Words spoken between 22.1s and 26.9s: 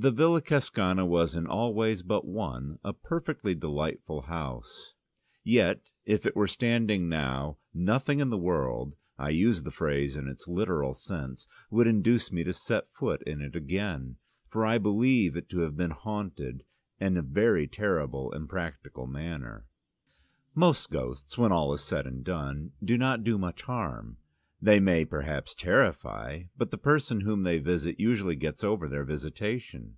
done, do not do much harm; they may perhaps terrify, but the